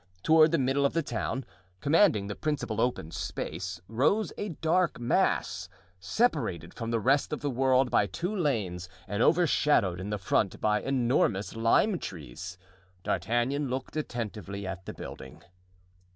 Toward 0.23 0.49
the 0.49 0.57
middle 0.57 0.83
of 0.83 0.93
the 0.93 1.03
town, 1.03 1.45
commanding 1.79 2.25
the 2.25 2.33
principal 2.35 2.81
open 2.81 3.11
space, 3.11 3.79
rose 3.87 4.33
a 4.35 4.49
dark 4.49 4.99
mass, 4.99 5.69
separated 5.99 6.73
from 6.73 6.89
the 6.89 6.99
rest 6.99 7.31
of 7.31 7.41
the 7.41 7.51
world 7.51 7.91
by 7.91 8.07
two 8.07 8.35
lanes 8.35 8.89
and 9.07 9.21
overshadowed 9.21 9.99
in 9.99 10.09
the 10.09 10.17
front 10.17 10.59
by 10.59 10.81
enormous 10.81 11.55
lime 11.55 11.99
trees. 11.99 12.57
D'Artagnan 13.03 13.69
looked 13.69 13.95
attentively 13.95 14.65
at 14.65 14.87
the 14.87 14.93
building. 14.95 15.43